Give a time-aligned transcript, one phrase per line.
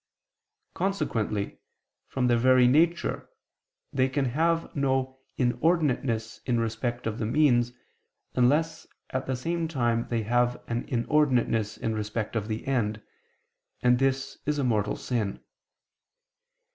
[0.73, 1.59] Consequently,
[2.07, 3.29] from their very nature,
[3.93, 7.71] they can have no inordinateness in respect of the means,
[8.33, 13.03] unless at the same time they have an inordinateness in respect of the end,
[13.83, 15.39] and this is a mortal sin.